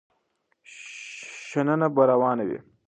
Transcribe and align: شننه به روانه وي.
شننه 1.51 1.87
به 1.95 2.03
روانه 2.11 2.43
وي. 2.49 2.59